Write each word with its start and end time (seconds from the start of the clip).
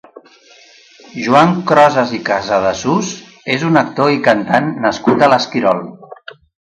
Joan 1.25 1.51
Crosas 1.71 2.13
i 2.17 2.19
Casadesús 2.29 3.11
és 3.57 3.67
un 3.69 3.77
actor 3.83 4.15
i 4.15 4.19
cantant 4.29 4.73
nascut 4.87 5.27
a 5.27 5.31
l'Esquirol. 5.35 5.85